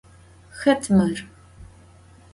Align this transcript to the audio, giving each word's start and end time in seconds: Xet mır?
Xet 0.59 0.83
mır? 0.95 1.17